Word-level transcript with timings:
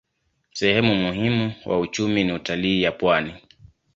Sehemu 0.53 0.95
muhimu 0.95 1.53
wa 1.65 1.79
uchumi 1.79 2.23
ni 2.23 2.33
utalii 2.33 2.81
ya 2.81 2.91
pwani. 2.91 3.33